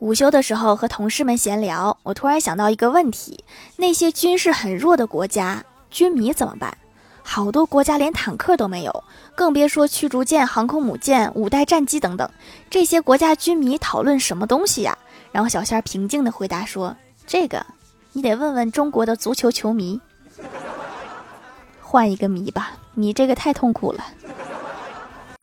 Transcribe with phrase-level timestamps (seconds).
[0.00, 3.44] 午休的时候和同事们闲聊，我突然想到一个问题：
[3.76, 6.74] 那些军事很弱的国家，军迷怎么办？
[7.22, 12.28] 好多国家连坦克都没有，更别说驱逐舰、航空母舰、五代战机等等。
[12.70, 14.96] 这些国家军迷讨论什么东西呀？
[15.32, 16.96] 然后小仙儿平静地回答说
[17.26, 17.64] ：“这个，
[18.14, 20.00] 你得问问中国的足球球迷。
[21.82, 24.02] 换一个迷吧，你这个太痛苦了。”